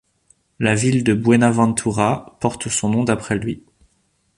La 0.57 0.73
ville 0.73 1.03
de 1.03 1.13
Buenaventura 1.13 2.35
porte 2.41 2.69
son 2.69 2.89
nom 2.89 3.03
d’après 3.03 3.37
lui. 3.37 3.63